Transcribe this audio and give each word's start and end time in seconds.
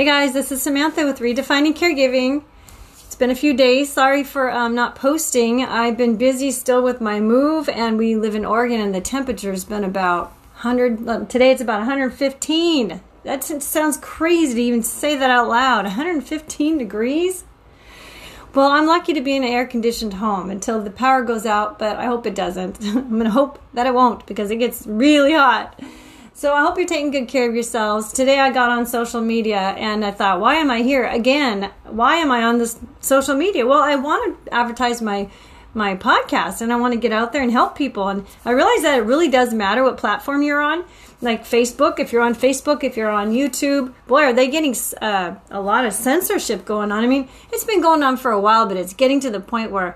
Hey 0.00 0.06
guys, 0.06 0.32
this 0.32 0.50
is 0.50 0.62
Samantha 0.62 1.04
with 1.04 1.18
Redefining 1.18 1.76
Caregiving. 1.76 2.42
It's 3.04 3.14
been 3.14 3.30
a 3.30 3.34
few 3.34 3.52
days. 3.52 3.92
Sorry 3.92 4.24
for 4.24 4.50
um, 4.50 4.74
not 4.74 4.94
posting. 4.94 5.62
I've 5.62 5.98
been 5.98 6.16
busy 6.16 6.52
still 6.52 6.82
with 6.82 7.02
my 7.02 7.20
move, 7.20 7.68
and 7.68 7.98
we 7.98 8.16
live 8.16 8.34
in 8.34 8.46
Oregon, 8.46 8.80
and 8.80 8.94
the 8.94 9.02
temperature's 9.02 9.66
been 9.66 9.84
about 9.84 10.28
100. 10.62 11.06
uh, 11.06 11.24
Today 11.26 11.50
it's 11.50 11.60
about 11.60 11.80
115. 11.80 13.02
That 13.24 13.44
sounds 13.44 13.98
crazy 13.98 14.54
to 14.54 14.62
even 14.62 14.82
say 14.82 15.16
that 15.16 15.28
out 15.28 15.50
loud. 15.50 15.84
115 15.84 16.78
degrees? 16.78 17.44
Well, 18.54 18.70
I'm 18.70 18.86
lucky 18.86 19.12
to 19.12 19.20
be 19.20 19.36
in 19.36 19.44
an 19.44 19.50
air 19.50 19.66
conditioned 19.66 20.14
home 20.14 20.48
until 20.48 20.80
the 20.80 20.90
power 20.90 21.22
goes 21.22 21.44
out, 21.44 21.78
but 21.78 21.96
I 21.98 22.06
hope 22.06 22.24
it 22.24 22.34
doesn't. 22.34 22.78
I'm 22.86 23.10
going 23.10 23.24
to 23.24 23.30
hope 23.30 23.58
that 23.74 23.86
it 23.86 23.92
won't 23.92 24.24
because 24.24 24.50
it 24.50 24.56
gets 24.56 24.86
really 24.86 25.34
hot. 25.34 25.78
So 26.40 26.54
I 26.54 26.62
hope 26.62 26.78
you're 26.78 26.86
taking 26.86 27.10
good 27.10 27.28
care 27.28 27.46
of 27.46 27.54
yourselves. 27.54 28.14
Today 28.14 28.40
I 28.40 28.48
got 28.48 28.70
on 28.70 28.86
social 28.86 29.20
media 29.20 29.58
and 29.58 30.02
I 30.02 30.10
thought, 30.10 30.40
why 30.40 30.54
am 30.54 30.70
I 30.70 30.80
here 30.80 31.04
again? 31.04 31.70
Why 31.84 32.16
am 32.16 32.30
I 32.30 32.44
on 32.44 32.56
this 32.56 32.78
social 33.00 33.34
media? 33.34 33.66
Well, 33.66 33.82
I 33.82 33.96
want 33.96 34.46
to 34.46 34.54
advertise 34.54 35.02
my 35.02 35.28
my 35.74 35.96
podcast 35.96 36.62
and 36.62 36.72
I 36.72 36.76
want 36.76 36.94
to 36.94 36.98
get 36.98 37.12
out 37.12 37.34
there 37.34 37.42
and 37.42 37.52
help 37.52 37.76
people. 37.76 38.08
And 38.08 38.26
I 38.46 38.52
realize 38.52 38.80
that 38.80 38.96
it 38.96 39.02
really 39.02 39.28
does 39.28 39.52
matter 39.52 39.84
what 39.84 39.98
platform 39.98 40.42
you're 40.42 40.62
on. 40.62 40.86
Like 41.20 41.44
Facebook, 41.44 41.98
if 41.98 42.10
you're 42.10 42.22
on 42.22 42.34
Facebook, 42.34 42.84
if 42.84 42.96
you're 42.96 43.10
on 43.10 43.32
YouTube, 43.32 43.92
boy, 44.06 44.22
are 44.22 44.32
they 44.32 44.48
getting 44.48 44.74
uh, 45.02 45.34
a 45.50 45.60
lot 45.60 45.84
of 45.84 45.92
censorship 45.92 46.64
going 46.64 46.90
on. 46.90 47.04
I 47.04 47.06
mean, 47.06 47.28
it's 47.52 47.64
been 47.64 47.82
going 47.82 48.02
on 48.02 48.16
for 48.16 48.30
a 48.30 48.40
while, 48.40 48.64
but 48.64 48.78
it's 48.78 48.94
getting 48.94 49.20
to 49.20 49.30
the 49.30 49.40
point 49.40 49.72
where 49.72 49.94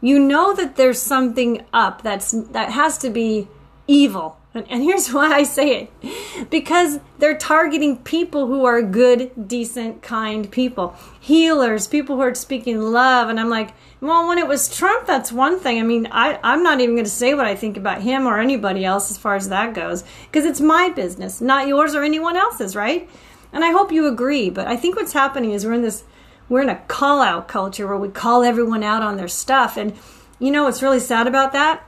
you 0.00 0.20
know 0.20 0.54
that 0.54 0.76
there's 0.76 1.02
something 1.02 1.64
up 1.72 2.02
that's 2.02 2.30
that 2.30 2.70
has 2.70 2.96
to 2.98 3.10
be 3.10 3.48
evil 3.88 4.39
and, 4.54 4.82
here's 4.82 5.08
why 5.12 5.32
I 5.32 5.42
say 5.44 5.88
it 6.02 6.50
because 6.50 6.98
they're 7.18 7.36
targeting 7.36 7.98
people 7.98 8.46
who 8.46 8.64
are 8.64 8.82
good, 8.82 9.30
decent, 9.48 10.02
kind 10.02 10.50
people, 10.50 10.96
healers, 11.20 11.86
people 11.86 12.16
who 12.16 12.22
are 12.22 12.34
speaking 12.34 12.80
love. 12.80 13.28
And 13.28 13.38
I'm 13.38 13.50
like, 13.50 13.72
well, 14.00 14.26
when 14.26 14.38
it 14.38 14.48
was 14.48 14.74
Trump, 14.74 15.06
that's 15.06 15.30
one 15.30 15.60
thing. 15.60 15.78
I 15.78 15.82
mean, 15.82 16.08
I, 16.10 16.40
I'm 16.42 16.62
not 16.62 16.80
even 16.80 16.94
going 16.94 17.04
to 17.04 17.10
say 17.10 17.34
what 17.34 17.46
I 17.46 17.54
think 17.54 17.76
about 17.76 18.02
him 18.02 18.26
or 18.26 18.38
anybody 18.38 18.84
else 18.84 19.10
as 19.10 19.18
far 19.18 19.36
as 19.36 19.48
that 19.50 19.74
goes 19.74 20.04
because 20.26 20.44
it's 20.44 20.60
my 20.60 20.88
business, 20.88 21.40
not 21.40 21.68
yours 21.68 21.94
or 21.94 22.02
anyone 22.02 22.36
else's, 22.36 22.74
right? 22.74 23.08
And 23.52 23.64
I 23.64 23.70
hope 23.70 23.92
you 23.92 24.06
agree. 24.06 24.50
But 24.50 24.66
I 24.66 24.76
think 24.76 24.96
what's 24.96 25.12
happening 25.12 25.52
is 25.52 25.64
we're 25.64 25.74
in 25.74 25.82
this, 25.82 26.04
we're 26.48 26.62
in 26.62 26.68
a 26.68 26.80
call 26.88 27.20
out 27.20 27.46
culture 27.46 27.86
where 27.86 27.98
we 27.98 28.08
call 28.08 28.42
everyone 28.42 28.82
out 28.82 29.02
on 29.02 29.16
their 29.16 29.28
stuff. 29.28 29.76
And 29.76 29.92
you 30.38 30.50
know 30.50 30.64
what's 30.64 30.82
really 30.82 31.00
sad 31.00 31.26
about 31.26 31.52
that? 31.52 31.86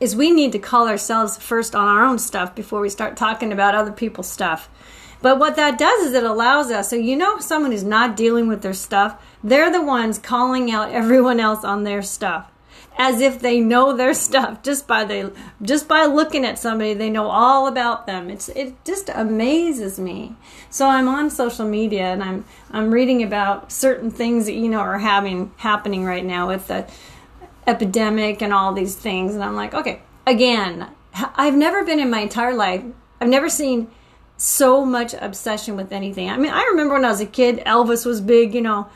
Is 0.00 0.14
we 0.14 0.30
need 0.30 0.52
to 0.52 0.58
call 0.58 0.88
ourselves 0.88 1.36
first 1.36 1.74
on 1.74 1.86
our 1.86 2.04
own 2.04 2.18
stuff 2.18 2.54
before 2.54 2.80
we 2.80 2.88
start 2.88 3.16
talking 3.16 3.52
about 3.52 3.74
other 3.74 3.92
people's 3.92 4.30
stuff. 4.30 4.68
But 5.22 5.38
what 5.38 5.56
that 5.56 5.78
does 5.78 6.06
is 6.06 6.12
it 6.12 6.24
allows 6.24 6.70
us, 6.70 6.90
so 6.90 6.96
you 6.96 7.16
know, 7.16 7.38
someone 7.38 7.72
who's 7.72 7.82
not 7.82 8.16
dealing 8.16 8.48
with 8.48 8.62
their 8.62 8.74
stuff, 8.74 9.22
they're 9.42 9.72
the 9.72 9.82
ones 9.82 10.18
calling 10.18 10.70
out 10.70 10.92
everyone 10.92 11.40
else 11.40 11.64
on 11.64 11.84
their 11.84 12.02
stuff 12.02 12.50
as 12.98 13.20
if 13.20 13.40
they 13.40 13.60
know 13.60 13.94
their 13.94 14.14
stuff. 14.26 14.62
Just 14.62 14.86
by 14.86 15.04
they 15.04 15.30
just 15.62 15.88
by 15.88 16.06
looking 16.06 16.44
at 16.44 16.58
somebody 16.58 16.94
they 16.94 17.10
know 17.10 17.28
all 17.28 17.66
about 17.66 18.06
them. 18.06 18.30
It's 18.30 18.48
it 18.50 18.84
just 18.84 19.10
amazes 19.14 19.98
me. 19.98 20.36
So 20.70 20.88
i'm 20.88 21.08
on 21.08 21.30
social 21.30 21.66
media 21.66 22.04
and 22.04 22.22
i'm 22.22 22.44
i'm 22.70 22.90
reading 22.90 23.22
about 23.22 23.72
certain 23.72 24.10
things 24.10 24.46
that 24.46 24.54
you 24.54 24.68
know 24.68 24.80
are 24.80 24.98
having 24.98 25.52
happening 25.56 26.04
right 26.04 26.24
now 26.24 26.48
with 26.48 26.66
the 26.68 26.86
epidemic 27.66 28.42
and 28.42 28.52
all 28.52 28.72
these 28.72 28.94
things. 28.94 29.34
And 29.34 29.42
I'm 29.42 29.56
like, 29.56 29.74
okay, 29.74 30.02
again, 30.26 30.88
I've 31.14 31.56
never 31.56 31.84
been 31.84 32.00
in 32.00 32.10
my 32.10 32.20
entire 32.20 32.54
life, 32.54 32.84
I've 33.20 33.28
never 33.28 33.48
seen 33.48 33.90
so 34.36 34.84
much 34.84 35.14
obsession 35.14 35.76
with 35.76 35.92
anything. 35.92 36.28
I 36.28 36.36
mean, 36.36 36.52
I 36.52 36.64
remember 36.64 36.94
when 36.94 37.04
I 37.04 37.10
was 37.10 37.20
a 37.20 37.26
kid, 37.26 37.62
Elvis 37.64 38.04
was 38.04 38.20
big, 38.20 38.54
you 38.54 38.60
know. 38.60 38.88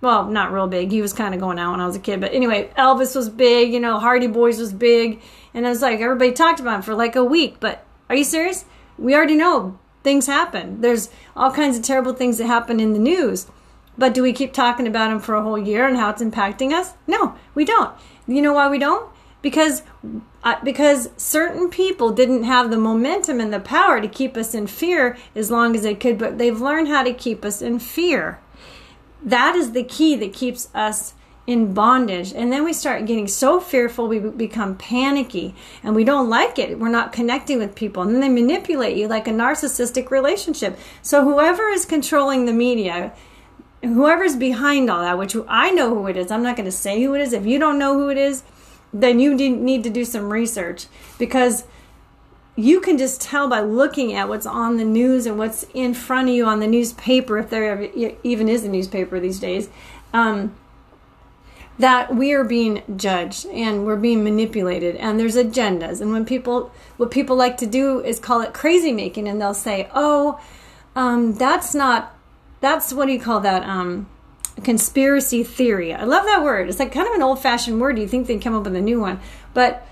Well, 0.00 0.26
not 0.26 0.50
real 0.52 0.66
big. 0.66 0.90
He 0.90 1.02
was 1.02 1.12
kind 1.12 1.34
of 1.34 1.40
going 1.40 1.58
out 1.58 1.72
when 1.72 1.80
I 1.80 1.86
was 1.86 1.96
a 1.96 2.00
kid. 2.00 2.22
But 2.22 2.32
anyway, 2.32 2.72
Elvis 2.78 3.14
was 3.14 3.28
big, 3.28 3.74
you 3.74 3.80
know, 3.80 3.98
Hardy 3.98 4.28
Boys 4.28 4.58
was 4.58 4.72
big. 4.72 5.20
And 5.52 5.66
I 5.66 5.68
was 5.68 5.82
like, 5.82 6.00
everybody 6.00 6.32
talked 6.32 6.60
about 6.60 6.76
him 6.76 6.82
for 6.82 6.94
like 6.94 7.16
a 7.16 7.24
week. 7.24 7.56
But 7.60 7.84
are 8.08 8.16
you 8.16 8.24
serious? 8.24 8.64
We 8.96 9.14
already 9.14 9.34
know 9.34 9.78
things 10.02 10.26
happen. 10.26 10.80
There's 10.80 11.10
all 11.36 11.52
kinds 11.52 11.76
of 11.76 11.82
terrible 11.82 12.14
things 12.14 12.38
that 12.38 12.46
happen 12.46 12.80
in 12.80 12.94
the 12.94 12.98
news. 12.98 13.46
But 14.00 14.14
do 14.14 14.22
we 14.22 14.32
keep 14.32 14.54
talking 14.54 14.86
about 14.86 15.10
them 15.10 15.20
for 15.20 15.34
a 15.34 15.42
whole 15.42 15.58
year 15.58 15.86
and 15.86 15.94
how 15.94 16.08
it's 16.08 16.22
impacting 16.22 16.72
us? 16.72 16.94
No, 17.06 17.34
we 17.54 17.66
don't. 17.66 17.94
You 18.26 18.40
know 18.40 18.54
why 18.54 18.66
we 18.70 18.78
don't? 18.78 19.12
Because 19.42 19.82
uh, 20.42 20.54
because 20.64 21.10
certain 21.18 21.68
people 21.68 22.10
didn't 22.10 22.44
have 22.44 22.70
the 22.70 22.78
momentum 22.78 23.40
and 23.40 23.52
the 23.52 23.60
power 23.60 24.00
to 24.00 24.08
keep 24.08 24.38
us 24.38 24.54
in 24.54 24.66
fear 24.68 25.18
as 25.34 25.50
long 25.50 25.76
as 25.76 25.82
they 25.82 25.94
could, 25.94 26.16
but 26.16 26.38
they've 26.38 26.62
learned 26.62 26.88
how 26.88 27.02
to 27.02 27.12
keep 27.12 27.44
us 27.44 27.60
in 27.60 27.78
fear. 27.78 28.40
That 29.22 29.54
is 29.54 29.72
the 29.72 29.84
key 29.84 30.16
that 30.16 30.32
keeps 30.32 30.70
us 30.74 31.12
in 31.46 31.74
bondage. 31.74 32.32
And 32.32 32.50
then 32.50 32.64
we 32.64 32.72
start 32.72 33.04
getting 33.04 33.28
so 33.28 33.60
fearful, 33.60 34.08
we 34.08 34.18
become 34.18 34.78
panicky 34.78 35.54
and 35.82 35.94
we 35.94 36.04
don't 36.04 36.30
like 36.30 36.58
it. 36.58 36.78
We're 36.78 36.88
not 36.88 37.12
connecting 37.12 37.58
with 37.58 37.74
people. 37.74 38.02
And 38.02 38.14
then 38.14 38.22
they 38.22 38.30
manipulate 38.30 38.96
you 38.96 39.08
like 39.08 39.28
a 39.28 39.32
narcissistic 39.32 40.10
relationship. 40.10 40.78
So, 41.02 41.22
whoever 41.22 41.68
is 41.68 41.84
controlling 41.84 42.46
the 42.46 42.54
media 42.54 43.12
whoever's 43.82 44.36
behind 44.36 44.90
all 44.90 45.00
that, 45.02 45.18
which 45.18 45.36
I 45.48 45.70
know 45.70 45.94
who 45.94 46.06
it 46.06 46.16
is, 46.16 46.30
I'm 46.30 46.42
not 46.42 46.56
going 46.56 46.66
to 46.66 46.72
say 46.72 47.02
who 47.02 47.14
it 47.14 47.20
is. 47.20 47.32
If 47.32 47.46
you 47.46 47.58
don't 47.58 47.78
know 47.78 47.94
who 47.94 48.08
it 48.10 48.18
is, 48.18 48.42
then 48.92 49.20
you 49.20 49.34
need 49.34 49.82
to 49.84 49.90
do 49.90 50.04
some 50.04 50.32
research 50.32 50.86
because 51.18 51.64
you 52.56 52.80
can 52.80 52.98
just 52.98 53.22
tell 53.22 53.48
by 53.48 53.60
looking 53.60 54.12
at 54.12 54.28
what's 54.28 54.46
on 54.46 54.76
the 54.76 54.84
news 54.84 55.24
and 55.24 55.38
what's 55.38 55.64
in 55.72 55.94
front 55.94 56.28
of 56.28 56.34
you 56.34 56.44
on 56.44 56.60
the 56.60 56.66
newspaper, 56.66 57.38
if 57.38 57.48
there 57.48 57.88
even 58.22 58.48
is 58.48 58.64
a 58.64 58.68
newspaper 58.68 59.18
these 59.18 59.40
days, 59.40 59.70
um, 60.12 60.54
that 61.78 62.14
we 62.14 62.34
are 62.34 62.44
being 62.44 62.82
judged 62.96 63.46
and 63.46 63.86
we're 63.86 63.96
being 63.96 64.22
manipulated 64.22 64.96
and 64.96 65.18
there's 65.18 65.36
agendas. 65.36 66.02
And 66.02 66.12
when 66.12 66.26
people, 66.26 66.70
what 66.98 67.10
people 67.10 67.36
like 67.36 67.56
to 67.58 67.66
do 67.66 68.00
is 68.00 68.18
call 68.18 68.42
it 68.42 68.52
crazy 68.52 68.92
making, 68.92 69.26
and 69.26 69.40
they'll 69.40 69.54
say, 69.54 69.88
oh, 69.94 70.38
um, 70.94 71.34
that's 71.34 71.74
not 71.74 72.14
that's 72.60 72.92
what 72.92 73.06
do 73.06 73.12
you 73.12 73.20
call 73.20 73.40
that? 73.40 73.62
Um, 73.62 74.08
conspiracy 74.62 75.42
theory. 75.42 75.94
I 75.94 76.04
love 76.04 76.24
that 76.24 76.42
word. 76.42 76.68
It's 76.68 76.78
like 76.78 76.92
kind 76.92 77.08
of 77.08 77.14
an 77.14 77.22
old 77.22 77.40
fashioned 77.40 77.80
word. 77.80 77.98
You 77.98 78.06
think 78.06 78.26
they'd 78.26 78.42
come 78.42 78.54
up 78.54 78.64
with 78.64 78.76
a 78.76 78.80
new 78.80 79.00
one, 79.00 79.20
but 79.54 79.86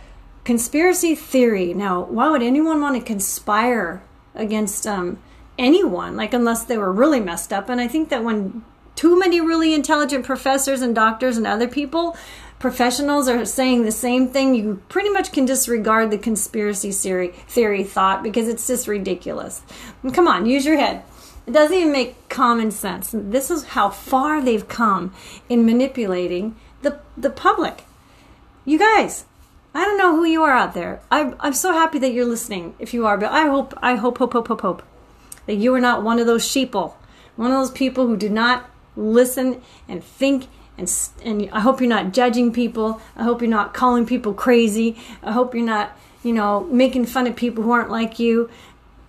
conspiracy 0.45 1.15
theory. 1.15 1.75
Now, 1.75 2.03
why 2.05 2.28
would 2.31 2.43
anyone 2.43 2.81
want 2.81 2.97
to 2.97 3.03
conspire 3.03 4.03
against 4.34 4.87
um, 4.87 5.19
anyone? 5.59 6.17
Like 6.17 6.34
unless 6.34 6.65
they 6.65 6.78
were 6.78 6.93
really 6.93 7.21
messed 7.21 7.53
up. 7.53 7.69
And 7.69 7.81
I 7.81 7.89
think 7.89 8.11
that 8.11 8.25
when 8.25 8.65
too 8.95 9.19
many 9.19 9.41
really 9.41 9.75
intelligent 9.75 10.27
professors 10.27 10.83
and 10.83 10.95
doctors 10.95 11.37
and 11.37 11.47
other 11.47 11.69
people 11.69 12.17
professionals 12.59 13.28
are 13.28 13.45
saying 13.45 13.84
the 13.84 13.93
same 13.93 14.28
thing, 14.28 14.55
you 14.55 14.83
pretty 14.89 15.11
much 15.11 15.33
can 15.33 15.45
disregard 15.45 16.11
the 16.11 16.19
conspiracy 16.19 16.91
theory, 16.91 17.28
theory 17.28 17.84
thought 17.84 18.23
because 18.23 18.49
it's 18.49 18.67
just 18.67 18.89
ridiculous. 18.89 19.62
come 20.12 20.27
on, 20.27 20.47
use 20.47 20.67
your 20.67 20.77
head. 20.77 21.03
It 21.48 21.54
doesn't 21.54 21.75
even 21.75 21.92
make 21.92 22.28
common 22.28 22.70
sense. 22.70 23.09
This 23.10 23.50
is 23.50 23.64
how 23.69 23.88
far 23.88 24.42
they've 24.42 24.69
come 24.69 25.14
in 25.48 25.64
manipulating 25.64 26.56
the 26.82 27.00
the 27.16 27.31
public. 27.31 27.84
You 28.66 28.78
guys, 28.78 29.25
I 29.75 29.86
don't 29.86 29.97
know 29.97 30.14
who 30.14 30.26
you 30.26 30.42
are 30.42 30.53
out 30.53 30.75
there. 30.75 31.00
I'm 31.10 31.36
I'm 31.41 31.54
so 31.54 31.72
happy 31.72 31.98
that 32.00 32.12
you're 32.12 32.26
listening. 32.26 32.75
If 32.78 32.92
you 32.92 33.06
are, 33.06 33.16
but 33.16 33.32
I 33.32 33.47
hope 33.47 33.72
I 33.81 33.94
hope 33.94 34.19
hope 34.19 34.34
hope 34.34 34.48
hope 34.48 34.60
hope 34.60 34.82
that 35.47 35.54
you 35.54 35.72
are 35.72 35.81
not 35.81 36.03
one 36.03 36.19
of 36.19 36.26
those 36.26 36.44
sheeple, 36.47 36.92
one 37.36 37.50
of 37.50 37.56
those 37.56 37.70
people 37.70 38.06
who 38.06 38.19
do 38.19 38.28
not 38.28 38.69
listen 38.94 39.62
and 39.88 40.04
think 40.04 40.48
and 40.76 40.92
and 41.25 41.48
I 41.50 41.60
hope 41.60 41.80
you're 41.80 41.88
not 41.88 42.12
judging 42.12 42.53
people. 42.53 43.01
I 43.16 43.22
hope 43.22 43.41
you're 43.41 43.51
not 43.51 43.72
calling 43.72 44.04
people 44.04 44.34
crazy. 44.34 44.98
I 45.22 45.33
hope 45.33 45.54
you're 45.54 45.65
not 45.65 45.97
you 46.22 46.34
know 46.34 46.65
making 46.65 47.06
fun 47.06 47.27
of 47.27 47.36
people 47.36 47.65
who 47.65 47.71
aren't 47.71 47.91
like 47.91 48.18
you. 48.18 48.51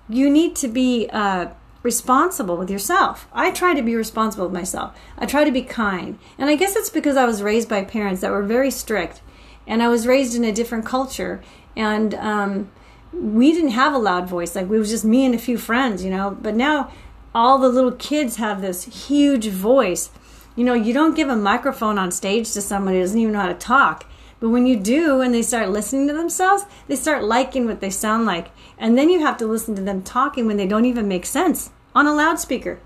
You 0.07 0.29
need 0.29 0.55
to 0.55 0.69
be. 0.69 1.09
Uh, 1.11 1.47
responsible 1.81 2.57
with 2.57 2.69
yourself. 2.69 3.27
I 3.31 3.51
try 3.51 3.73
to 3.73 3.81
be 3.81 3.95
responsible 3.95 4.45
with 4.45 4.53
myself. 4.53 4.97
I 5.17 5.25
try 5.25 5.43
to 5.43 5.51
be 5.51 5.61
kind. 5.61 6.19
And 6.37 6.49
I 6.49 6.55
guess 6.55 6.75
it's 6.75 6.89
because 6.89 7.15
I 7.15 7.25
was 7.25 7.41
raised 7.41 7.69
by 7.69 7.83
parents 7.83 8.21
that 8.21 8.31
were 8.31 8.43
very 8.43 8.71
strict. 8.71 9.21
And 9.65 9.81
I 9.81 9.87
was 9.87 10.07
raised 10.07 10.35
in 10.35 10.43
a 10.43 10.51
different 10.51 10.85
culture. 10.85 11.41
And 11.75 12.13
um, 12.15 12.71
we 13.13 13.53
didn't 13.53 13.71
have 13.71 13.93
a 13.93 13.97
loud 13.97 14.27
voice. 14.27 14.55
Like, 14.55 14.65
it 14.65 14.69
was 14.69 14.89
just 14.89 15.05
me 15.05 15.25
and 15.25 15.35
a 15.35 15.39
few 15.39 15.57
friends, 15.57 16.03
you 16.03 16.09
know. 16.09 16.37
But 16.39 16.55
now 16.55 16.91
all 17.33 17.57
the 17.59 17.69
little 17.69 17.91
kids 17.91 18.37
have 18.37 18.61
this 18.61 19.07
huge 19.07 19.47
voice. 19.47 20.09
You 20.55 20.65
know, 20.65 20.73
you 20.73 20.93
don't 20.93 21.15
give 21.15 21.29
a 21.29 21.35
microphone 21.35 21.97
on 21.97 22.11
stage 22.11 22.51
to 22.53 22.61
somebody 22.61 22.97
who 22.97 23.03
doesn't 23.03 23.19
even 23.19 23.33
know 23.33 23.39
how 23.39 23.47
to 23.47 23.53
talk. 23.53 24.05
But 24.39 24.49
when 24.49 24.65
you 24.65 24.77
do 24.77 25.21
and 25.21 25.33
they 25.33 25.41
start 25.41 25.69
listening 25.69 26.07
to 26.07 26.13
themselves, 26.13 26.63
they 26.87 26.95
start 26.95 27.23
liking 27.23 27.65
what 27.65 27.81
they 27.81 27.89
sound 27.89 28.25
like. 28.25 28.51
And 28.77 28.97
then 28.97 29.09
you 29.09 29.19
have 29.19 29.37
to 29.37 29.47
listen 29.47 29.75
to 29.75 29.81
them 29.81 30.01
talking 30.01 30.45
when 30.45 30.57
they 30.57 30.67
don't 30.67 30.85
even 30.85 31.07
make 31.07 31.25
sense 31.25 31.71
on 31.93 32.07
a 32.07 32.13
loudspeaker. 32.13 32.79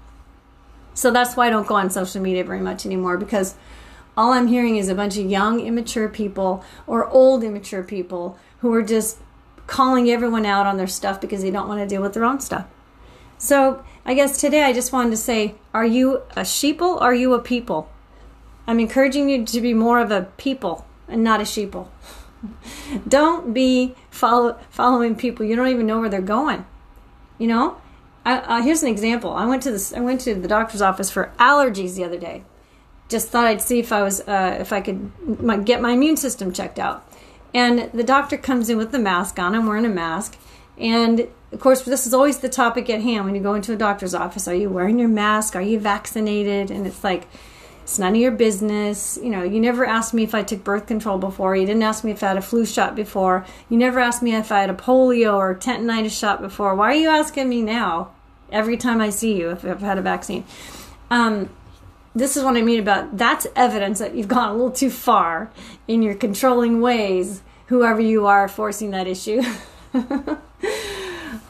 So 0.95 1.11
that's 1.11 1.35
why 1.35 1.47
I 1.47 1.49
don't 1.49 1.67
go 1.67 1.75
on 1.75 1.89
social 1.89 2.21
media 2.21 2.43
very 2.43 2.59
much 2.59 2.85
anymore 2.85 3.17
because 3.17 3.55
all 4.15 4.31
I'm 4.31 4.47
hearing 4.47 4.77
is 4.77 4.89
a 4.89 4.95
bunch 4.95 5.17
of 5.17 5.29
young, 5.29 5.59
immature 5.59 6.09
people 6.09 6.63
or 6.87 7.07
old, 7.09 7.43
immature 7.43 7.83
people 7.83 8.37
who 8.59 8.73
are 8.73 8.83
just 8.83 9.19
calling 9.65 10.09
everyone 10.09 10.45
out 10.45 10.65
on 10.65 10.77
their 10.77 10.87
stuff 10.87 11.21
because 11.21 11.41
they 11.41 11.51
don't 11.51 11.67
want 11.67 11.81
to 11.81 11.87
deal 11.87 12.01
with 12.01 12.13
their 12.13 12.25
own 12.25 12.39
stuff. 12.39 12.65
So 13.37 13.83
I 14.05 14.13
guess 14.13 14.39
today 14.39 14.63
I 14.63 14.73
just 14.73 14.93
wanted 14.93 15.11
to 15.11 15.17
say, 15.17 15.55
are 15.73 15.85
you 15.85 16.17
a 16.31 16.41
sheeple? 16.41 17.01
Are 17.01 17.13
you 17.13 17.33
a 17.33 17.39
people? 17.39 17.89
I'm 18.67 18.79
encouraging 18.79 19.29
you 19.29 19.45
to 19.45 19.61
be 19.61 19.73
more 19.73 19.99
of 19.99 20.11
a 20.11 20.23
people 20.37 20.85
and 21.13 21.23
not 21.23 21.39
a 21.39 21.43
sheeple. 21.43 21.87
don't 23.07 23.53
be 23.53 23.95
follow, 24.09 24.59
following 24.69 25.15
people. 25.15 25.45
You 25.45 25.55
don't 25.55 25.67
even 25.67 25.85
know 25.85 25.99
where 25.99 26.09
they're 26.09 26.21
going. 26.21 26.65
You 27.37 27.47
know, 27.47 27.77
I, 28.25 28.37
uh, 28.37 28.61
here's 28.61 28.83
an 28.83 28.89
example. 28.89 29.31
I 29.31 29.45
went 29.45 29.63
to 29.63 29.71
this. 29.71 29.93
I 29.93 29.99
went 29.99 30.21
to 30.21 30.35
the 30.35 30.47
doctor's 30.47 30.81
office 30.81 31.09
for 31.09 31.31
allergies 31.39 31.95
the 31.95 32.03
other 32.03 32.17
day. 32.17 32.43
Just 33.09 33.29
thought 33.29 33.45
I'd 33.45 33.61
see 33.61 33.79
if 33.79 33.91
I 33.91 34.01
was 34.01 34.21
uh, 34.21 34.57
if 34.59 34.73
I 34.73 34.81
could 34.81 35.11
my, 35.41 35.57
get 35.57 35.81
my 35.81 35.91
immune 35.91 36.17
system 36.17 36.51
checked 36.51 36.79
out. 36.79 37.07
And 37.53 37.91
the 37.93 38.03
doctor 38.03 38.37
comes 38.37 38.69
in 38.69 38.77
with 38.77 38.91
the 38.91 38.99
mask 38.99 39.37
on. 39.37 39.53
I'm 39.53 39.67
wearing 39.67 39.85
a 39.85 39.89
mask, 39.89 40.37
and 40.77 41.27
of 41.51 41.59
course, 41.59 41.83
this 41.83 42.07
is 42.07 42.13
always 42.13 42.39
the 42.39 42.49
topic 42.49 42.89
at 42.89 43.01
hand 43.01 43.25
when 43.25 43.35
you 43.35 43.41
go 43.41 43.53
into 43.53 43.73
a 43.73 43.75
doctor's 43.75 44.15
office. 44.15 44.47
Are 44.47 44.55
you 44.55 44.69
wearing 44.69 44.97
your 44.97 45.09
mask? 45.09 45.55
Are 45.55 45.61
you 45.61 45.79
vaccinated? 45.79 46.71
And 46.71 46.87
it's 46.87 47.03
like 47.03 47.27
it's 47.83 47.99
none 47.99 48.15
of 48.15 48.21
your 48.21 48.31
business. 48.31 49.19
You 49.21 49.29
know, 49.29 49.43
you 49.43 49.59
never 49.59 49.85
asked 49.85 50.13
me 50.13 50.23
if 50.23 50.33
I 50.33 50.41
took 50.41 50.63
birth 50.63 50.87
control 50.87 51.17
before. 51.17 51.53
You 51.53 51.65
didn't 51.65 51.83
ask 51.83 52.05
me 52.05 52.11
if 52.11 52.23
I 52.23 52.29
had 52.29 52.37
a 52.37 52.41
flu 52.41 52.65
shot 52.65 52.95
before. 52.95 53.45
You 53.69 53.77
never 53.77 53.99
asked 53.99 54.23
me 54.23 54.33
if 54.33 54.53
I 54.53 54.61
had 54.61 54.69
a 54.69 54.73
polio 54.73 55.35
or 55.35 55.53
tentinitis 55.53 56.17
shot 56.17 56.41
before. 56.41 56.75
Why 56.75 56.91
are 56.91 56.95
you 56.95 57.09
asking 57.09 57.49
me 57.49 57.61
now? 57.61 58.11
Every 58.51 58.77
time 58.77 59.01
I 59.01 59.09
see 59.09 59.37
you, 59.37 59.49
if 59.49 59.65
I've 59.65 59.81
had 59.81 59.97
a 59.97 60.01
vaccine. 60.01 60.45
Um, 61.11 61.49
this 62.15 62.37
is 62.37 62.43
what 62.43 62.55
I 62.55 62.61
mean 62.61 62.79
about 62.79 63.17
that's 63.17 63.47
evidence 63.55 63.99
that 63.99 64.15
you've 64.15 64.27
gone 64.29 64.49
a 64.49 64.53
little 64.53 64.71
too 64.71 64.89
far 64.89 65.51
in 65.85 66.01
your 66.01 66.15
controlling 66.15 66.79
ways, 66.79 67.41
whoever 67.67 67.99
you 67.99 68.27
are 68.27 68.47
forcing 68.47 68.91
that 68.91 69.07
issue. 69.07 69.41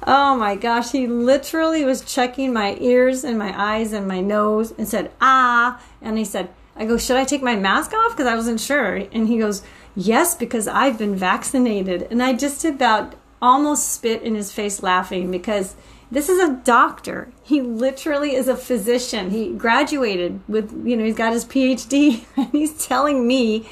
Oh 0.06 0.36
my 0.36 0.56
gosh, 0.56 0.92
he 0.92 1.08
literally 1.08 1.86
was 1.86 2.02
checking 2.02 2.52
my 2.52 2.78
ears 2.80 3.24
and 3.24 3.38
my 3.38 3.54
eyes 3.56 3.94
and 3.94 4.08
my 4.08 4.20
nose 4.20 4.74
and 4.78 4.88
said, 4.88 5.12
ah. 5.22 5.82
And 6.02 6.18
he 6.18 6.26
said, 6.26 6.50
I 6.76 6.86
go, 6.86 6.98
should 6.98 7.18
I 7.18 7.24
take 7.24 7.44
my 7.44 7.56
mask 7.56 7.94
off? 7.94 8.12
Because 8.12 8.28
I 8.28 8.36
wasn't 8.36 8.60
sure. 8.60 8.96
And 8.96 9.28
he 9.28 9.38
goes, 9.38 9.64
yes, 9.96 10.36
because 10.36 10.68
I've 10.68 10.98
been 10.98 11.16
vaccinated. 11.16 12.08
And 12.10 12.22
I 12.22 12.34
just 12.34 12.66
about 12.66 13.16
almost 13.42 13.92
spit 13.92 14.22
in 14.24 14.36
his 14.36 14.52
face 14.52 14.82
laughing 14.82 15.30
because 15.30 15.76
this 16.12 16.30
is 16.30 16.40
a 16.40 16.56
doctor. 16.64 17.32
He 17.44 17.62
literally 17.62 18.36
is 18.36 18.48
a 18.48 18.56
physician. 18.56 19.32
He 19.32 19.54
graduated 19.54 20.42
with, 20.48 20.72
you 20.86 20.96
know, 20.96 21.04
he's 21.04 21.16
got 21.16 21.34
his 21.34 21.46
PhD 21.46 22.26
and 22.38 22.52
he's 22.52 22.86
telling 22.86 23.28
me, 23.28 23.68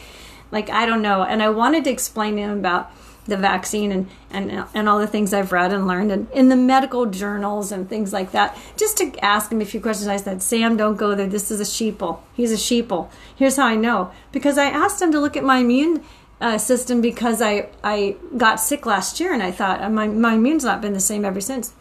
like, 0.51 0.69
I 0.69 0.85
don't 0.85 1.01
know. 1.01 1.23
And 1.23 1.41
I 1.41 1.49
wanted 1.49 1.83
to 1.85 1.89
explain 1.89 2.35
to 2.35 2.41
him 2.41 2.59
about 2.59 2.91
the 3.25 3.37
vaccine 3.37 3.91
and, 3.91 4.09
and, 4.31 4.65
and 4.73 4.89
all 4.89 4.99
the 4.99 5.07
things 5.07 5.33
I've 5.33 5.51
read 5.51 5.71
and 5.71 5.87
learned 5.87 6.11
and 6.11 6.29
in 6.31 6.49
the 6.49 6.55
medical 6.55 7.05
journals 7.05 7.71
and 7.71 7.87
things 7.87 8.11
like 8.11 8.31
that. 8.31 8.57
Just 8.77 8.97
to 8.97 9.13
ask 9.23 9.51
him 9.51 9.61
a 9.61 9.65
few 9.65 9.79
questions, 9.79 10.07
I 10.07 10.17
said, 10.17 10.41
Sam, 10.41 10.75
don't 10.75 10.97
go 10.97 11.13
there. 11.13 11.27
This 11.27 11.51
is 11.51 11.59
a 11.59 11.63
sheeple. 11.63 12.19
He's 12.33 12.51
a 12.51 12.55
sheeple. 12.55 13.09
Here's 13.35 13.57
how 13.57 13.65
I 13.65 13.75
know. 13.75 14.11
Because 14.31 14.57
I 14.57 14.65
asked 14.65 15.01
him 15.01 15.11
to 15.11 15.19
look 15.19 15.37
at 15.37 15.43
my 15.43 15.57
immune 15.57 16.03
uh, 16.39 16.57
system 16.57 17.01
because 17.01 17.41
I, 17.41 17.69
I 17.83 18.15
got 18.35 18.59
sick 18.59 18.85
last 18.85 19.19
year 19.19 19.33
and 19.33 19.43
I 19.43 19.51
thought 19.51 19.81
uh, 19.81 19.89
my, 19.89 20.07
my 20.07 20.33
immune's 20.33 20.63
not 20.63 20.81
been 20.81 20.93
the 20.93 20.99
same 20.99 21.23
ever 21.23 21.41
since. 21.41 21.73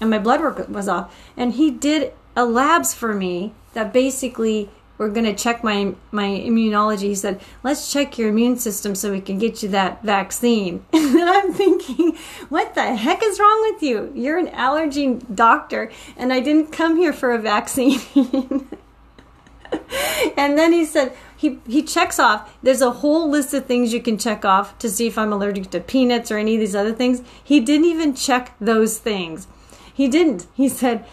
And 0.00 0.10
my 0.10 0.18
blood 0.18 0.40
work 0.40 0.68
was 0.68 0.88
off. 0.88 1.14
And 1.36 1.54
he 1.54 1.70
did 1.70 2.12
a 2.36 2.44
labs 2.44 2.94
for 2.94 3.14
me 3.14 3.52
that 3.74 3.92
basically 3.92 4.70
we're 4.98 5.08
going 5.08 5.26
to 5.26 5.34
check 5.34 5.64
my 5.64 5.94
my 6.10 6.26
immunology. 6.26 7.02
He 7.02 7.14
said, 7.14 7.40
"Let's 7.62 7.90
check 7.92 8.18
your 8.18 8.28
immune 8.28 8.58
system 8.58 8.94
so 8.94 9.10
we 9.10 9.20
can 9.20 9.38
get 9.38 9.62
you 9.62 9.68
that 9.70 10.02
vaccine." 10.02 10.84
and 10.92 11.30
I'm 11.30 11.52
thinking, 11.52 12.16
"What 12.48 12.74
the 12.74 12.96
heck 12.96 13.22
is 13.22 13.40
wrong 13.40 13.72
with 13.72 13.82
you? 13.82 14.12
You're 14.14 14.38
an 14.38 14.48
allergy 14.48 15.14
doctor, 15.34 15.90
and 16.16 16.32
I 16.32 16.40
didn't 16.40 16.72
come 16.72 16.96
here 16.96 17.12
for 17.12 17.32
a 17.32 17.38
vaccine." 17.38 18.00
and 20.36 20.58
then 20.58 20.72
he 20.72 20.84
said, 20.84 21.14
he 21.38 21.60
he 21.68 21.82
checks 21.82 22.18
off. 22.18 22.56
There's 22.62 22.82
a 22.82 22.90
whole 22.90 23.30
list 23.30 23.54
of 23.54 23.66
things 23.66 23.92
you 23.92 24.02
can 24.02 24.18
check 24.18 24.44
off 24.44 24.76
to 24.80 24.90
see 24.90 25.06
if 25.06 25.16
I'm 25.16 25.32
allergic 25.32 25.70
to 25.70 25.80
peanuts 25.80 26.32
or 26.32 26.36
any 26.36 26.54
of 26.54 26.60
these 26.60 26.74
other 26.74 26.92
things. 26.92 27.22
He 27.42 27.60
didn't 27.60 27.86
even 27.86 28.14
check 28.14 28.54
those 28.60 28.98
things. 28.98 29.46
He 29.94 30.08
didn't. 30.08 30.48
He 30.54 30.68
said 30.68 31.06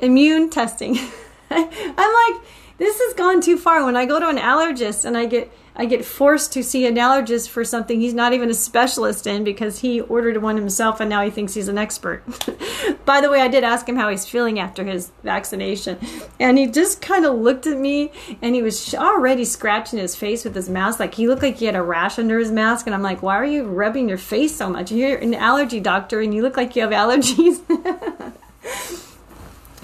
immune 0.00 0.50
testing. 0.50 0.98
I'm 1.50 1.66
like, 1.68 2.42
this 2.78 3.00
has 3.00 3.14
gone 3.14 3.40
too 3.40 3.56
far. 3.56 3.84
When 3.84 3.96
I 3.96 4.06
go 4.06 4.20
to 4.20 4.28
an 4.28 4.36
allergist 4.36 5.04
and 5.04 5.16
I 5.16 5.26
get 5.26 5.52
I 5.78 5.84
get 5.84 6.06
forced 6.06 6.54
to 6.54 6.64
see 6.64 6.86
an 6.86 6.94
allergist 6.94 7.50
for 7.50 7.62
something 7.62 8.00
he's 8.00 8.14
not 8.14 8.32
even 8.32 8.48
a 8.48 8.54
specialist 8.54 9.26
in 9.26 9.44
because 9.44 9.80
he 9.80 10.00
ordered 10.00 10.38
one 10.40 10.56
himself 10.56 11.00
and 11.00 11.10
now 11.10 11.22
he 11.22 11.30
thinks 11.30 11.52
he's 11.52 11.68
an 11.68 11.76
expert. 11.76 12.22
By 13.04 13.20
the 13.20 13.30
way, 13.30 13.42
I 13.42 13.48
did 13.48 13.62
ask 13.62 13.86
him 13.86 13.96
how 13.96 14.08
he's 14.08 14.26
feeling 14.26 14.58
after 14.58 14.84
his 14.84 15.12
vaccination, 15.22 15.98
and 16.40 16.56
he 16.56 16.66
just 16.66 17.02
kind 17.02 17.26
of 17.26 17.34
looked 17.38 17.66
at 17.66 17.76
me 17.76 18.10
and 18.40 18.54
he 18.54 18.62
was 18.62 18.94
already 18.94 19.44
scratching 19.44 19.98
his 19.98 20.16
face 20.16 20.44
with 20.44 20.54
his 20.54 20.70
mask. 20.70 20.98
Like 20.98 21.14
he 21.14 21.28
looked 21.28 21.42
like 21.42 21.56
he 21.56 21.66
had 21.66 21.76
a 21.76 21.82
rash 21.82 22.18
under 22.18 22.38
his 22.38 22.50
mask, 22.50 22.86
and 22.86 22.94
I'm 22.94 23.02
like, 23.02 23.22
why 23.22 23.36
are 23.36 23.44
you 23.44 23.64
rubbing 23.64 24.08
your 24.08 24.18
face 24.18 24.56
so 24.56 24.70
much? 24.70 24.90
You're 24.90 25.18
an 25.18 25.34
allergy 25.34 25.80
doctor 25.80 26.20
and 26.20 26.34
you 26.34 26.40
look 26.40 26.56
like 26.56 26.74
you 26.74 26.82
have 26.82 26.90
allergies. 26.90 27.60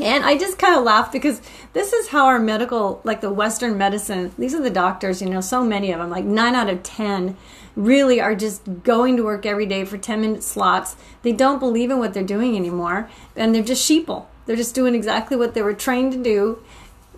And 0.03 0.25
I 0.25 0.37
just 0.37 0.59
kind 0.59 0.75
of 0.75 0.83
laugh 0.83 1.13
because 1.13 1.41
this 1.75 1.93
is 1.93 2.09
how 2.09 2.27
our 2.27 2.41
medical, 2.41 3.01
like 3.05 3.21
the 3.21 3.33
Western 3.33 3.79
medicine, 3.79 4.33
these 4.37 4.53
are 4.53 4.61
the 4.61 4.69
doctors, 4.69 5.23
you 5.23 5.31
know, 5.31 5.41
so 5.41 5.65
many 5.65 5.93
of 5.93 6.01
them, 6.01 6.11
like 6.11 6.25
nine 6.25 6.57
out 6.57 6.69
of 6.69 6.83
10 6.83 7.37
really 7.77 8.21
are 8.21 8.35
just 8.35 8.83
going 8.83 9.17
to 9.17 9.23
work 9.23 9.47
every 9.47 9.65
day 9.65 9.85
for 9.85 9.97
10 9.97 10.21
minute 10.21 10.43
slots. 10.43 10.97
They 11.23 11.31
don't 11.31 11.61
believe 11.61 11.89
in 11.89 12.01
what 12.01 12.15
they're 12.15 12.25
doing 12.25 12.57
anymore. 12.57 13.09
And 13.37 13.55
they're 13.55 13.63
just 13.63 13.89
sheeple. 13.89 14.27
They're 14.45 14.57
just 14.57 14.75
doing 14.75 14.97
exactly 14.97 15.37
what 15.37 15.55
they 15.55 15.63
were 15.63 15.73
trained 15.73 16.13
to 16.13 16.23
do 16.23 16.65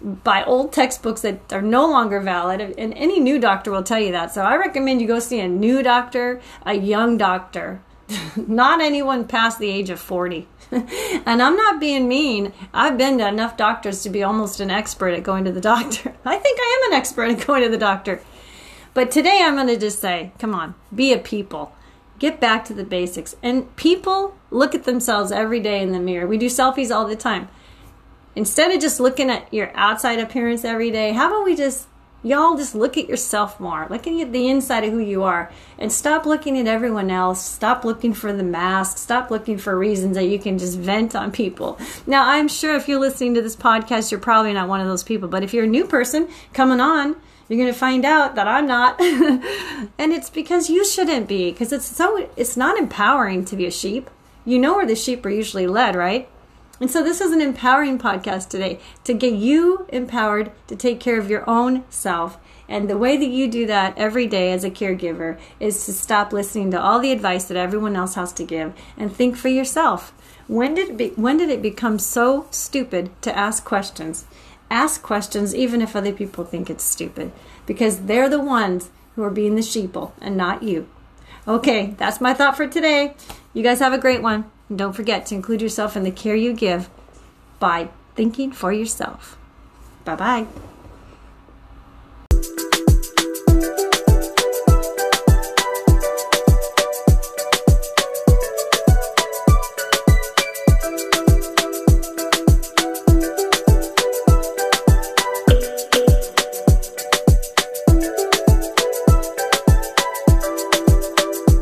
by 0.03 0.45
old 0.45 0.71
textbooks 0.71 1.23
that 1.23 1.55
are 1.55 1.63
no 1.63 1.87
longer 1.87 2.21
valid. 2.21 2.61
And 2.61 2.93
any 2.93 3.19
new 3.19 3.39
doctor 3.39 3.71
will 3.71 3.83
tell 3.83 3.99
you 3.99 4.13
that. 4.13 4.35
So 4.35 4.43
I 4.43 4.57
recommend 4.57 5.01
you 5.01 5.09
go 5.09 5.21
see 5.21 5.41
a 5.41 5.49
new 5.49 5.83
doctor, 5.83 6.43
a 6.67 6.75
young 6.75 7.17
doctor 7.17 7.81
not 8.37 8.81
anyone 8.81 9.27
past 9.27 9.59
the 9.59 9.71
age 9.71 9.91
of 9.91 10.01
40. 10.01 10.49
and 10.71 11.43
I'm 11.43 11.57
not 11.57 11.81
being 11.81 12.09
mean. 12.09 12.53
I've 12.73 12.99
been 12.99 13.19
to 13.19 13.29
enough 13.29 13.57
doctors 13.57 14.03
to 14.03 14.11
be 14.11 14.23
almost 14.23 14.61
an 14.61 14.71
expert 14.71 15.15
at 15.15 15.23
going 15.23 15.45
to 15.45 15.53
the 15.53 15.61
doctor. 15.73 16.15
I 16.25 16.37
think 16.37 16.59
I 16.61 16.81
am 16.83 16.93
an 16.93 16.99
expert 16.99 17.31
at 17.31 17.47
going 17.47 17.63
to 17.63 17.69
the 17.69 17.79
doctor. 17.79 18.21
But 18.93 19.11
today 19.11 19.41
I'm 19.43 19.57
going 19.57 19.69
to 19.69 19.77
just 19.77 19.99
say, 20.01 20.33
come 20.39 20.55
on, 20.55 20.75
be 20.95 21.13
a 21.13 21.19
people. 21.19 21.73
Get 22.19 22.41
back 22.41 22.65
to 22.67 22.75
the 22.75 22.85
basics. 22.85 23.35
And 23.43 23.75
people 23.77 24.37
look 24.51 24.75
at 24.75 24.85
themselves 24.85 25.33
every 25.33 25.61
day 25.61 25.83
in 25.83 25.93
the 25.93 25.99
mirror. 25.99 26.27
We 26.27 26.39
do 26.39 26.47
selfies 26.47 26.95
all 26.95 27.07
the 27.07 27.17
time. 27.17 27.49
Instead 28.37 28.73
of 28.73 28.81
just 28.81 29.01
looking 29.01 29.31
at 29.31 29.53
your 29.53 29.71
outside 29.75 30.19
appearance 30.19 30.65
every 30.65 30.91
day, 30.91 31.13
how 31.13 31.29
about 31.29 31.45
we 31.45 31.57
just 31.57 31.87
y'all 32.25 32.57
just 32.57 32.75
look 32.75 32.99
at 32.99 33.09
yourself 33.09 33.61
more. 33.61 33.87
Looking 33.89 34.21
at 34.21 34.33
the 34.33 34.49
inside 34.49 34.83
of 34.83 34.93
who 34.93 34.99
you 34.99 35.23
are. 35.23 35.53
And 35.79 35.93
stop 35.93 36.27
looking 36.27 36.59
at 36.59 36.67
everyone 36.67 37.11
else. 37.11 37.45
Stop 37.45 37.85
looking 37.85 38.15
for 38.15 38.33
the 38.33 38.43
mask. 38.43 38.99
Stop 38.99 39.31
looking 39.31 39.59
for 39.59 39.79
reasons 39.79 40.17
that 40.17 40.25
you 40.25 40.39
can 40.39 40.59
just 40.59 40.79
vent 40.79 41.15
on 41.15 41.31
people. 41.31 41.79
Now 42.07 42.29
i'm 42.29 42.49
sure 42.49 42.75
if 42.75 42.89
you're 42.89 42.99
listening 42.99 43.35
to 43.35 43.43
this 43.43 43.55
podcast 43.55 44.11
you're 44.11 44.21
probably 44.21 44.53
not 44.53 44.69
one 44.69 44.81
of 44.81 44.89
those 44.89 45.05
people. 45.05 45.29
But 45.29 45.45
if 45.45 45.55
you're 45.55 45.65
a 45.65 45.69
new 45.69 45.87
person 45.87 46.29
coming 46.53 46.81
on 46.81 47.17
you're 47.49 47.59
going 47.59 47.73
to 47.73 47.79
find 47.79 48.07
out 48.07 48.37
that 48.37 48.49
i'm 48.49 48.67
not. 48.67 48.99
And 49.99 50.13
it's 50.13 50.31
because 50.31 50.71
you 50.71 50.85
shouldn't 50.85 51.29
be 51.29 51.53
because 51.53 51.73
it's 51.73 51.87
so 51.87 52.29
it's 52.37 52.57
not 52.57 52.79
empowering 52.79 53.45
to 53.47 53.57
be 53.57 53.67
a 53.67 53.71
sheep. 53.71 54.11
You 54.47 54.59
know 54.59 54.75
where 54.75 54.87
the 54.87 54.97
sheep 54.97 55.25
are 55.27 55.31
usually 55.31 55.67
led 55.67 55.95
right 55.95 56.29
and 56.81 56.91
so, 56.91 57.05
this 57.05 57.21
is 57.21 57.31
an 57.31 57.41
empowering 57.41 57.99
podcast 57.99 58.49
today 58.49 58.81
to 59.05 59.15
get 59.15 59.35
you 59.35 59.87
empowered 59.91 60.51
to 60.67 60.75
take 60.75 60.99
care 60.99 61.19
of 61.19 61.31
your 61.31 61.49
own 61.49 61.85
self. 61.89 62.37
And 62.69 62.91
the 62.91 62.99
way 62.99 63.17
that 63.17 63.29
you 63.29 63.49
do 63.49 63.67
that 63.67 63.97
every 63.97 64.27
day 64.27 64.53
as 64.53 64.65
a 64.65 64.71
caregiver 64.71 65.39
is 65.61 65.85
to 65.87 65.93
stop 65.93 66.33
listening 66.33 66.71
to 66.73 66.81
all 66.81 66.99
the 66.99 67.13
advice 67.13 67.45
that 67.45 67.57
everyone 67.57 67.95
else 67.95 68.15
has 68.17 68.33
to 68.35 68.45
give 68.45 68.73
and 68.97 69.15
think 69.15 69.37
for 69.37 69.49
yourself. 69.49 70.13
When 70.49 70.75
did 70.75 70.91
it 70.91 70.97
be, 70.97 71.09
when 71.11 71.37
did 71.37 71.51
it 71.51 71.63
become 71.63 71.99
so 71.99 72.49
stupid 72.51 73.11
to 73.23 73.37
ask 73.37 73.65
questions? 73.65 74.25
Ask 74.71 75.03
questions 75.03 75.55
even 75.55 75.81
if 75.81 75.95
other 75.95 76.13
people 76.13 76.45
think 76.45 76.69
it's 76.69 76.85
stupid 76.85 77.31
because 77.67 78.03
they're 78.03 78.29
the 78.29 78.41
ones 78.41 78.91
who 79.15 79.23
are 79.23 79.31
being 79.31 79.55
the 79.55 79.61
sheeple 79.61 80.13
and 80.21 80.37
not 80.37 80.63
you. 80.65 80.89
Okay, 81.47 81.95
that's 81.99 82.21
my 82.21 82.35
thought 82.35 82.57
for 82.57 82.67
today. 82.67 83.15
You 83.53 83.63
guys 83.63 83.79
have 83.79 83.93
a 83.93 83.99
great 83.99 84.23
one. 84.23 84.51
And 84.69 84.79
don't 84.79 84.93
forget 84.93 85.27
to 85.27 85.35
include 85.35 85.63
yourself 85.63 85.97
in 85.97 86.05
the 86.05 86.11
care 86.11 86.37
you 86.37 86.53
give 86.53 86.89
by 87.59 87.89
thinking 88.15 88.53
for 88.53 88.73
yourself. 88.73 89.37
Bye 90.05 90.17
bye. 90.17 90.74